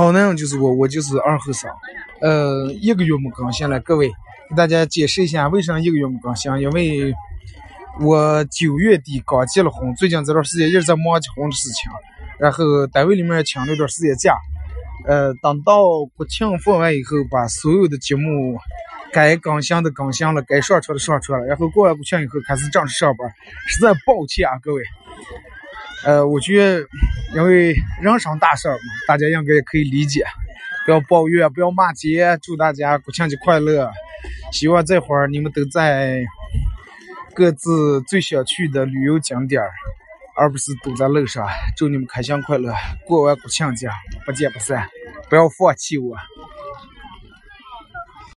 [0.00, 1.70] 好男人就是我，我就是二后生。
[2.22, 4.08] 呃，一个月没更新了，各位
[4.48, 7.14] 给大家解释一下为啥一个月没更新，因为
[8.00, 11.92] 我九月底刚结了婚，最近这段时间一直在忙结婚的事情，
[12.38, 14.34] 然后单位里面请了一段时间假。
[15.06, 18.58] 呃，等到国庆放完以后，把所有的节目
[19.12, 23.30] 该更新的更新了，该上传的上传了，然后过完国庆以后开始正式上班。
[23.68, 24.82] 实在抱歉啊，各位。
[26.06, 26.86] 呃，我觉得
[27.34, 28.76] 因为人生大事嘛，
[29.06, 30.24] 大家应该也可以理解，
[30.84, 32.38] 不要抱怨，不要骂街。
[32.42, 33.90] 祝大家国庆节快乐！
[34.52, 36.24] 希望这会儿你们都在
[37.34, 39.70] 各自最想去的旅游景点儿。
[40.36, 41.46] 而不是堵在路上，
[41.76, 42.72] 祝你们开心快乐，
[43.06, 43.90] 过完国庆节
[44.24, 44.88] 不见不散，
[45.28, 46.16] 不要放弃我。